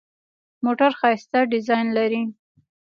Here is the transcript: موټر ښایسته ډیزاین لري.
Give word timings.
موټر 0.63 0.91
ښایسته 0.99 1.39
ډیزاین 1.51 1.87
لري. 1.97 2.21